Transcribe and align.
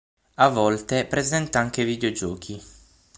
A 0.37 0.47
volte 0.49 1.05
presenta 1.05 1.59
anche 1.59 1.85
videogiochi. 1.85 2.59